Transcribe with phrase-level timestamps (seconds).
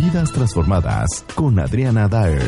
[0.00, 2.40] Vidas transformadas con Adriana Daer.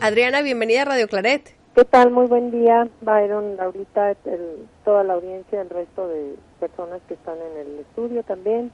[0.00, 1.56] Adriana, bienvenida a Radio Claret.
[1.74, 2.12] ¿Qué tal?
[2.12, 7.38] Muy buen día, Byron, ahorita el, toda la audiencia, el resto de personas que están
[7.38, 8.70] en el estudio también.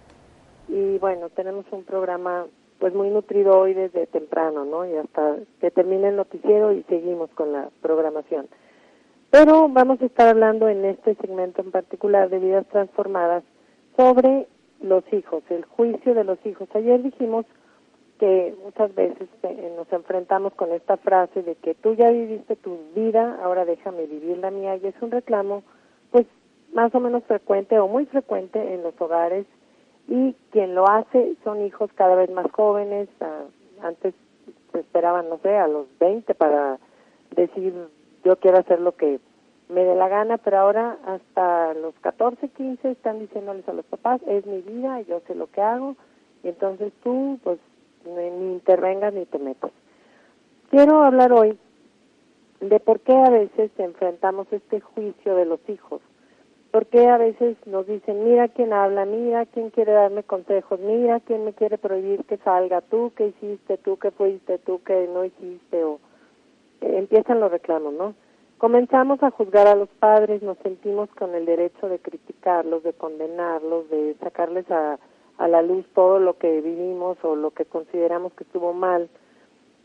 [0.68, 2.44] Y bueno, tenemos un programa
[2.78, 4.84] pues muy nutrido hoy desde temprano, ¿no?
[4.84, 8.46] Y hasta que termine el noticiero y seguimos con la programación.
[9.30, 13.42] Pero vamos a estar hablando en este segmento en particular de vidas transformadas
[13.96, 14.46] sobre
[14.80, 16.68] los hijos, el juicio de los hijos.
[16.74, 17.46] Ayer dijimos
[18.19, 22.78] que muchas veces eh, nos enfrentamos con esta frase de que tú ya viviste tu
[22.94, 25.62] vida, ahora déjame vivir la mía, y es un reclamo,
[26.11, 26.27] pues,
[26.72, 29.47] más o menos frecuente o muy frecuente en los hogares,
[30.08, 33.08] y quien lo hace son hijos cada vez más jóvenes,
[33.83, 34.14] antes
[34.72, 36.78] se esperaban, no sé, a los 20 para
[37.36, 37.74] decir
[38.24, 39.20] yo quiero hacer lo que
[39.69, 44.20] me dé la gana, pero ahora hasta los 14, 15 están diciéndoles a los papás,
[44.27, 45.97] es mi vida, yo sé lo que hago,
[46.42, 47.58] y entonces tú, pues,
[48.05, 49.70] ni intervengas ni te metas.
[50.70, 51.58] Quiero hablar hoy
[52.61, 56.00] de por qué a veces enfrentamos este juicio de los hijos.
[56.70, 61.20] ¿Por qué a veces nos dicen, mira quién habla, mira quién quiere darme consejos, mira
[61.20, 65.24] quién me quiere prohibir que salga, tú qué hiciste, tú qué fuiste, tú qué no
[65.24, 65.98] hiciste, o
[66.83, 68.14] eh, empiezan los reclamos, ¿no?
[68.59, 73.89] Comenzamos a juzgar a los padres, nos sentimos con el derecho de criticarlos, de condenarlos,
[73.89, 74.98] de sacarles a,
[75.39, 79.09] a la luz todo lo que vivimos o lo que consideramos que estuvo mal.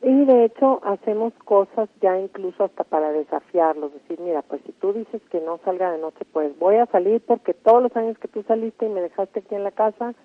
[0.02, 4.92] Y de hecho hacemos cosas ya incluso hasta para desafiarlos, decir, mira, pues si tú
[4.92, 8.28] dices que no salga de noche, pues voy a salir porque todos los años que
[8.28, 10.16] tú saliste y me dejaste aquí en la casa,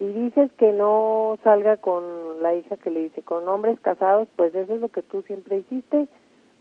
[0.00, 4.52] y dices que no salga con la hija que le dice, con hombres casados, pues
[4.52, 6.08] eso es lo que tú siempre hiciste,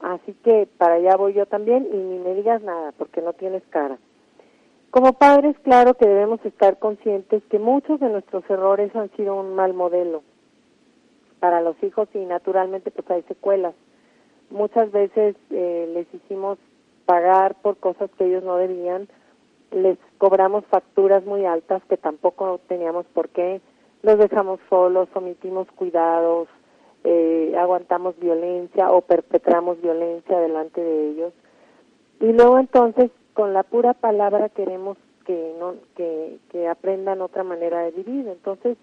[0.01, 3.63] así que para allá voy yo también y ni me digas nada porque no tienes
[3.69, 3.97] cara.
[4.91, 9.56] Como padres, claro que debemos estar conscientes que muchos de nuestros errores han sido un
[9.56, 10.22] mal modelo
[11.40, 13.73] para los hijos y naturalmente pues hay secuelas.
[14.50, 16.57] Muchas veces eh, les hicimos
[17.06, 19.07] pagar por cosas que ellos no debían,
[19.72, 23.61] les cobramos facturas muy altas que tampoco teníamos por qué,
[24.03, 26.50] los dejamos solos, omitimos cuidados,
[27.03, 31.34] eh, aguantamos violencia o perpetramos violencia delante de ellos.
[32.19, 37.81] Y luego entonces con la pura palabra queremos que no que, que aprendan otra manera
[37.81, 38.78] de vivir entonces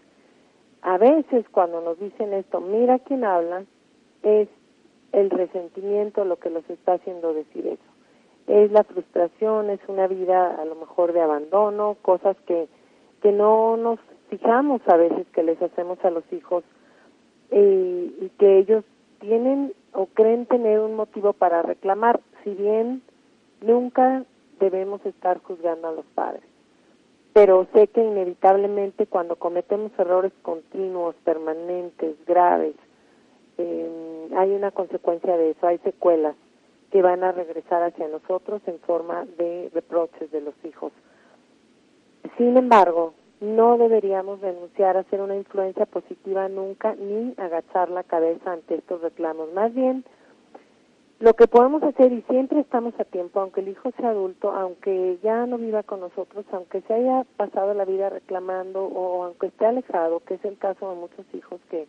[0.82, 3.64] a veces cuando nos dicen esto mira quién habla
[4.22, 4.48] es
[5.12, 7.82] el resentimiento lo que los está haciendo decir eso
[8.46, 12.68] es la frustración es una vida a lo mejor de abandono cosas que
[13.20, 13.98] que no nos
[14.30, 16.62] fijamos a veces que les hacemos a los hijos
[17.50, 18.84] y, y que ellos
[19.20, 23.03] tienen o creen tener un motivo para reclamar si bien
[23.60, 24.25] nunca
[24.60, 26.42] debemos estar juzgando a los padres.
[27.32, 32.75] Pero sé que inevitablemente cuando cometemos errores continuos, permanentes, graves,
[33.58, 36.37] eh, hay una consecuencia de eso, hay secuelas
[36.91, 40.92] que van a regresar hacia nosotros en forma de reproches de los hijos.
[42.37, 48.53] Sin embargo, no deberíamos renunciar a ser una influencia positiva nunca ni agachar la cabeza
[48.53, 49.53] ante estos reclamos.
[49.53, 50.04] Más bien,
[51.21, 55.19] lo que podemos hacer, y siempre estamos a tiempo, aunque el hijo sea adulto, aunque
[55.22, 59.66] ya no viva con nosotros, aunque se haya pasado la vida reclamando o aunque esté
[59.66, 61.88] alejado, que es el caso de muchos hijos que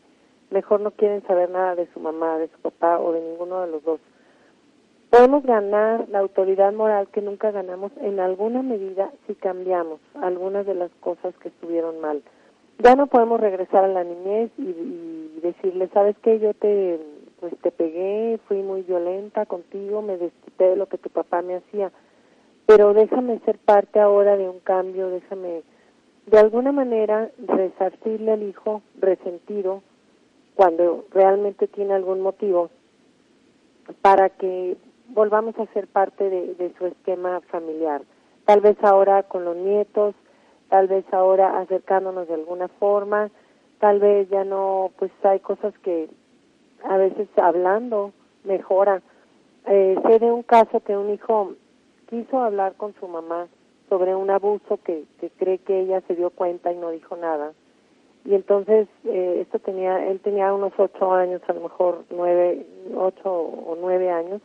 [0.50, 3.72] mejor no quieren saber nada de su mamá, de su papá o de ninguno de
[3.72, 4.00] los dos.
[5.10, 10.76] Podemos ganar la autoridad moral que nunca ganamos en alguna medida si cambiamos algunas de
[10.76, 12.22] las cosas que estuvieron mal.
[12.78, 16.40] Ya no podemos regresar a la niñez y, y decirle, ¿sabes qué?
[16.40, 17.00] Yo te
[17.40, 21.56] pues te pegué, fui muy violenta contigo, me desquité de lo que tu papá me
[21.56, 21.92] hacía,
[22.66, 25.64] pero déjame ser parte ahora de un cambio, déjame
[26.26, 29.82] de alguna manera resarcirle al hijo resentido
[30.56, 32.70] cuando realmente tiene algún motivo
[34.02, 34.78] para que
[35.10, 38.02] volvamos a ser parte de, su esquema familiar.
[38.46, 40.16] Tal vez ahora con los nietos,
[40.70, 43.30] tal vez ahora acercándonos de alguna forma,
[43.80, 46.10] tal vez ya no, pues hay cosas que
[46.84, 48.12] a veces hablando
[48.44, 49.02] mejora.
[49.68, 51.54] Eh, sé de un caso que un hijo
[52.10, 53.48] quiso hablar con su mamá
[53.88, 57.54] sobre un abuso que, que cree que ella se dio cuenta y no dijo nada.
[58.26, 62.66] Y entonces, eh, esto tenía, él tenía unos ocho años, a lo mejor nueve,
[62.96, 64.42] ocho o nueve años,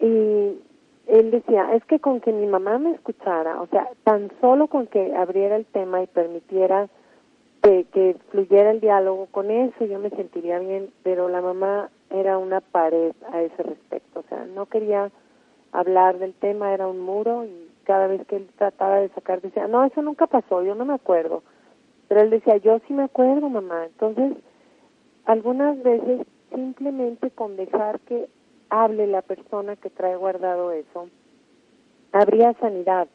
[0.00, 0.58] y
[1.06, 4.86] él decía, es que con que mi mamá me escuchara, o sea, tan solo con
[4.86, 6.88] que abriera el tema y permitiera
[7.62, 12.60] que, fluyera el diálogo, con eso yo me sentiría bien, pero la mamá era una
[12.60, 15.10] pared a ese respecto, o sea, no quería
[15.72, 19.66] hablar del tema, era un muro y cada vez que él trataba de sacar decía,
[19.66, 21.42] no, eso nunca pasó, yo no me acuerdo.
[22.08, 23.86] Pero él decía, yo sí me acuerdo, mamá.
[23.86, 24.36] Entonces,
[25.24, 28.28] algunas veces simplemente con dejar que
[28.70, 31.08] hable la persona que trae guardado eso,
[32.12, 33.08] habría sanidad.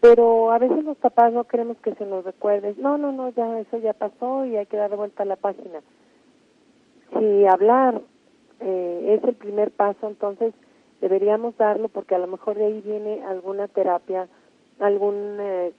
[0.00, 3.58] Pero a veces los papás no queremos que se nos recuerde, no, no, no, ya
[3.58, 5.80] eso ya pasó y hay que dar vuelta a la página.
[7.18, 8.00] Si hablar
[8.60, 10.54] eh, es el primer paso, entonces
[11.00, 14.28] deberíamos darlo porque a lo mejor de ahí viene alguna terapia,
[14.78, 15.72] alguna eh,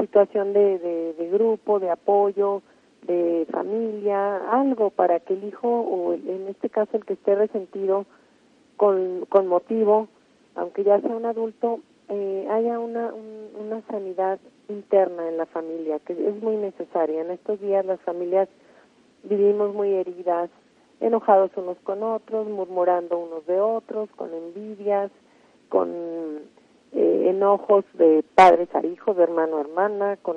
[0.00, 2.62] situación de, de, de, grupo, de apoyo,
[3.06, 8.06] de familia, algo para que el hijo o en este caso el que esté resentido
[8.76, 10.08] con, con motivo,
[10.54, 16.12] aunque ya sea un adulto, eh, haya una, una sanidad interna en la familia, que
[16.12, 17.20] es muy necesaria.
[17.20, 18.48] En estos días las familias
[19.22, 20.50] vivimos muy heridas,
[21.00, 25.10] enojados unos con otros, murmurando unos de otros, con envidias,
[25.68, 25.90] con
[26.92, 30.36] eh, enojos de padres a hijos, de hermano a hermana, con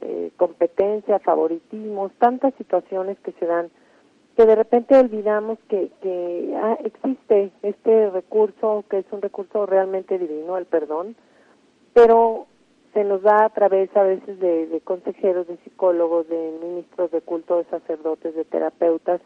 [0.00, 3.70] eh, competencia, favoritismos, tantas situaciones que se dan
[4.36, 10.18] que de repente olvidamos que, que ah, existe este recurso, que es un recurso realmente
[10.18, 11.16] divino, el perdón,
[11.92, 12.46] pero
[12.94, 17.58] se nos da a través a veces de, consejeros, de psicólogos, de ministros de culto,
[17.58, 19.20] de sacerdotes, de terapeutas,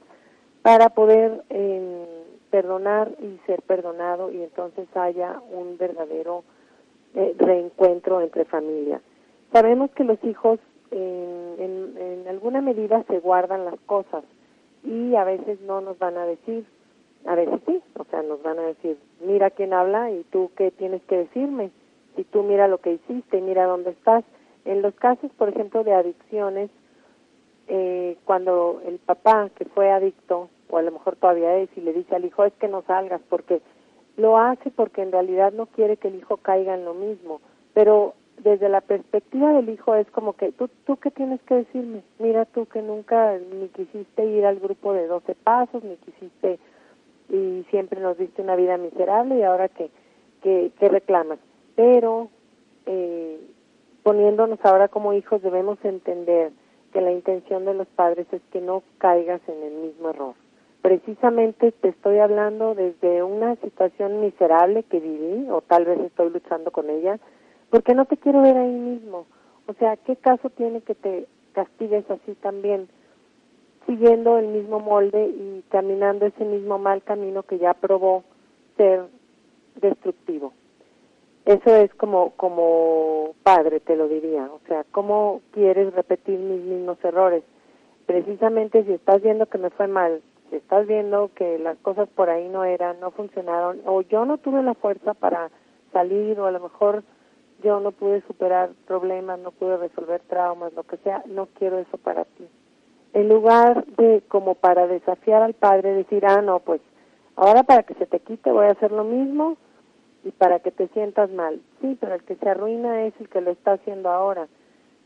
[0.63, 2.07] para poder eh,
[2.51, 6.45] perdonar y ser perdonado y entonces haya un verdadero
[7.15, 9.03] eh, reencuentro entre familias.
[9.55, 10.59] Sabemos que los hijos
[10.91, 14.25] en, en alguna medida se guardan las cosas
[14.83, 16.67] y a veces no nos van a decir,
[17.25, 20.73] a veces sí, o sea, nos van a decir, mira quién habla y tú qué
[20.73, 21.71] tienes que decirme,
[22.17, 24.25] si tú mira lo que hiciste, mira dónde estás.
[24.65, 26.69] En los casos, por ejemplo, de adicciones,
[27.69, 31.93] eh, cuando el papá que fue adicto, o a lo mejor todavía es, y le
[31.93, 33.63] dice al hijo, es que no salgas, porque
[34.17, 37.41] lo hace porque en realidad no quiere que el hijo caiga en lo mismo,
[37.73, 42.03] pero desde la perspectiva del hijo es como que tú, tú qué tienes que decirme,
[42.19, 46.59] mira tú que nunca ni quisiste ir al grupo de 12 pasos, ni quisiste
[47.31, 49.91] y siempre nos diste una vida miserable y ahora que,
[50.43, 51.39] que, que reclamas.
[51.75, 52.29] Pero
[52.87, 53.41] eh,
[54.03, 56.53] poniéndonos ahora como hijos debemos entender
[56.93, 60.35] que la intención de los padres es que no caigas en el mismo error.
[60.83, 66.71] Precisamente te estoy hablando desde una situación miserable que viví, o tal vez estoy luchando
[66.71, 67.19] con ella,
[67.75, 69.27] porque no te quiero ver ahí mismo.
[69.67, 72.89] O sea, ¿qué caso tiene que te castigues así también,
[73.85, 78.23] siguiendo el mismo molde y caminando ese mismo mal camino que ya probó
[78.77, 79.07] ser
[79.75, 80.53] destructivo?
[81.47, 84.45] Eso es como, como padre, te lo diría.
[84.45, 87.43] O sea, ¿cómo quieres repetir mis mismos errores?
[88.07, 92.31] Precisamente si estás viendo que me fue mal, si estás viendo que las cosas por
[92.31, 95.51] ahí no eran, no funcionaron, o yo no tuve la fuerza para
[95.93, 97.03] salir, o a lo mejor
[97.65, 101.99] yo no pude superar problemas, no pude resolver traumas, lo que sea, no quiero eso
[101.99, 102.47] para ti.
[103.15, 106.81] En lugar de, como para desafiar al padre, decir, ah, no, pues
[107.37, 109.57] ahora para que se te quite voy a hacer lo mismo,
[110.25, 111.61] y para que te sientas mal.
[111.81, 114.49] Sí, pero el que se arruina es el que lo está haciendo ahora.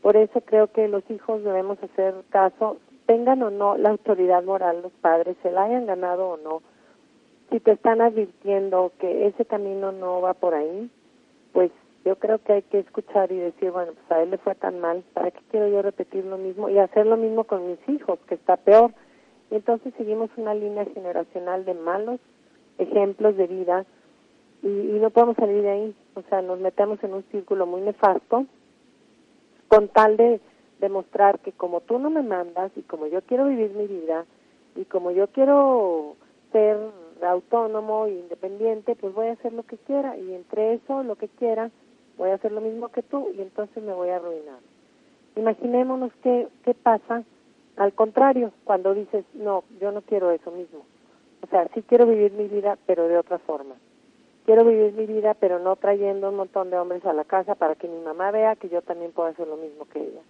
[0.01, 4.81] Por eso creo que los hijos debemos hacer caso, tengan o no la autoridad moral
[4.81, 6.61] los padres, se la hayan ganado o no.
[7.51, 10.89] Si te están advirtiendo que ese camino no va por ahí,
[11.51, 11.71] pues
[12.05, 14.79] yo creo que hay que escuchar y decir, bueno, pues a él le fue tan
[14.79, 16.69] mal, ¿para qué quiero yo repetir lo mismo?
[16.69, 18.91] Y hacer lo mismo con mis hijos, que está peor.
[19.51, 22.19] Y entonces seguimos una línea generacional de malos
[22.77, 23.85] ejemplos de vida
[24.63, 25.95] y, y no podemos salir de ahí.
[26.15, 28.45] O sea, nos metemos en un círculo muy nefasto
[29.67, 30.39] con tal de
[30.79, 34.25] demostrar que como tú no me mandas y como yo quiero vivir mi vida
[34.75, 36.15] y como yo quiero
[36.51, 36.77] ser
[37.21, 41.27] autónomo e independiente, pues voy a hacer lo que quiera y entre eso, lo que
[41.27, 41.69] quiera,
[42.19, 44.59] voy a hacer lo mismo que tú y entonces me voy a arruinar.
[45.35, 47.23] Imaginémonos qué, qué pasa
[47.77, 50.85] al contrario cuando dices, no, yo no quiero eso mismo.
[51.41, 53.73] O sea, sí quiero vivir mi vida, pero de otra forma
[54.49, 57.75] quiero vivir mi vida, pero no trayendo un montón de hombres a la casa para
[57.75, 60.21] que mi mamá vea que yo también puedo hacer lo mismo que ella.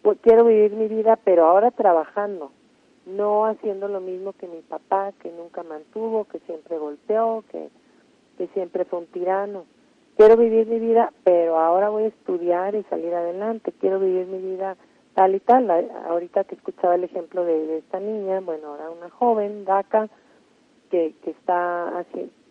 [0.00, 2.50] Pues, quiero vivir mi vida, pero ahora trabajando,
[3.04, 7.68] no haciendo lo mismo que mi papá, que nunca mantuvo, que siempre golpeó, que,
[8.38, 9.66] que siempre fue un tirano.
[10.16, 14.38] Quiero vivir mi vida, pero ahora voy a estudiar y salir adelante, quiero vivir mi
[14.38, 14.76] vida
[15.14, 15.70] tal y tal.
[16.08, 20.08] Ahorita que escuchaba el ejemplo de, esta niña, bueno, ahora una joven, DACA,
[20.90, 22.04] que, que está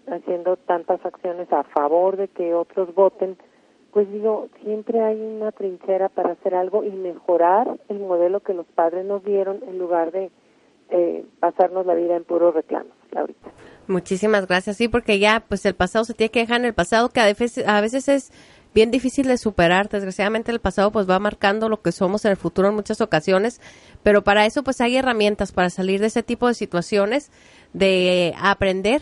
[0.08, 3.38] haciendo tantas acciones a favor de que otros voten,
[3.92, 8.66] pues digo, siempre hay una trinchera para hacer algo y mejorar el modelo que los
[8.68, 10.32] padres nos dieron en lugar de
[10.90, 13.50] eh, pasarnos la vida en puros reclamos, ahorita.
[13.88, 17.10] Muchísimas gracias, sí, porque ya pues el pasado se tiene que dejar en el pasado,
[17.10, 18.32] que a veces, a veces es
[18.74, 19.90] bien difícil de superar.
[19.90, 23.60] Desgraciadamente el pasado pues va marcando lo que somos en el futuro en muchas ocasiones,
[24.04, 27.32] pero para eso pues hay herramientas para salir de ese tipo de situaciones,
[27.74, 29.02] de aprender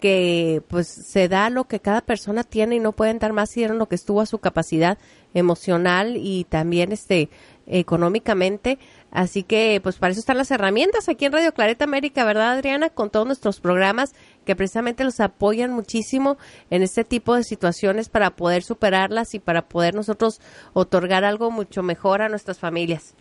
[0.00, 3.60] que pues se da lo que cada persona tiene y no pueden dar más si
[3.60, 4.98] dieron lo que estuvo a su capacidad
[5.32, 7.30] emocional y también este
[7.66, 8.78] económicamente.
[9.14, 12.90] Así que pues para eso están las herramientas aquí en Radio Clareta América, ¿verdad Adriana?
[12.90, 14.12] Con todos nuestros programas
[14.44, 16.36] que precisamente los apoyan muchísimo
[16.68, 20.40] en este tipo de situaciones para poder superarlas y para poder nosotros
[20.72, 23.14] otorgar algo mucho mejor a nuestras familias.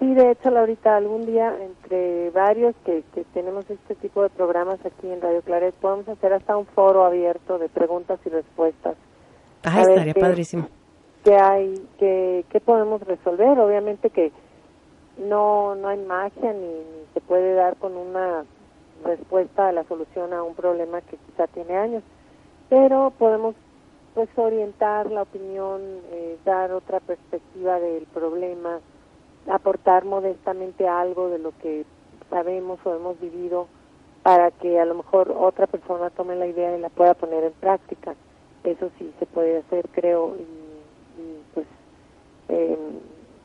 [0.00, 4.80] Sí, de hecho, Laurita, algún día entre varios que, que tenemos este tipo de programas
[4.86, 8.96] aquí en Radio Claret, podemos hacer hasta un foro abierto de preguntas y respuestas.
[9.62, 10.68] Ah, estaría padrísimo.
[11.22, 11.86] ¿Qué hay?
[11.98, 13.58] Qué, ¿Qué podemos resolver?
[13.60, 14.32] Obviamente que
[15.18, 18.44] no no hay magia ni, ni, se puede dar con una
[19.04, 22.02] respuesta a la solución a un problema que quizá tiene años,
[22.68, 23.54] pero podemos
[24.14, 28.80] pues orientar la opinión, eh, dar otra perspectiva del problema,
[29.50, 31.84] aportar modestamente algo de lo que
[32.28, 33.68] sabemos o hemos vivido
[34.22, 37.52] para que a lo mejor otra persona tome la idea y la pueda poner en
[37.52, 38.14] práctica.
[38.64, 41.66] Eso sí se puede hacer, creo, y, pues
[42.48, 42.78] eh,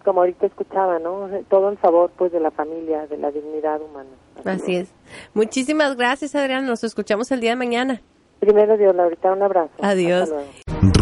[0.07, 1.27] como ahorita escuchaba, ¿no?
[1.49, 4.07] Todo en favor pues de la familia, de la dignidad humana.
[4.45, 4.93] Así, es.
[5.33, 6.65] Muchísimas gracias, Adriana.
[6.65, 8.01] Nos escuchamos el día de mañana.
[8.39, 9.73] Primero Dios, Laurita, un abrazo.
[9.81, 10.31] Adiós.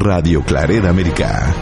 [0.02, 1.54] Radio Clareda América.